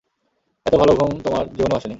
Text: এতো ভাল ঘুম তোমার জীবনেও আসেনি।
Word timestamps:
এতো 0.65 0.75
ভাল 0.77 0.89
ঘুম 0.99 1.11
তোমার 1.25 1.43
জীবনেও 1.49 1.77
আসেনি। 1.77 1.89